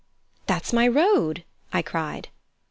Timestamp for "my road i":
0.73-1.83